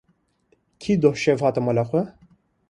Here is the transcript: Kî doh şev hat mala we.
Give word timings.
Kî 0.81 0.93
doh 1.01 1.17
şev 1.23 1.39
hat 1.45 1.57
mala 1.65 1.83
we. 1.89 2.01